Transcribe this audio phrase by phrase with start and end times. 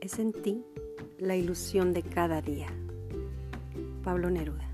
[0.00, 0.64] es en ti
[1.18, 2.68] la ilusión de cada día.
[4.02, 4.68] Pablo Neruda.